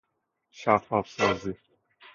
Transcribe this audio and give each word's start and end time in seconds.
شفاف 0.51 1.09
سازی 1.15 1.57